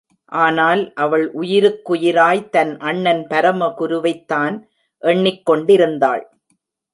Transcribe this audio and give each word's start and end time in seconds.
ஆனால், 0.35 0.93
அவள் 0.95 1.25
உயிருக்குயிராய் 1.33 2.41
தன் 2.49 2.79
அண்ணன் 2.79 3.27
பரமகுருவைத் 3.29 4.25
தான் 4.25 4.57
எண்ணிக் 5.03 5.45
கொண்டிருந்தாள். 5.45 6.25